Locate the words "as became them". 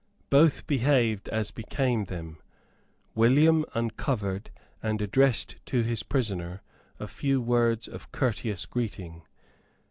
1.29-2.37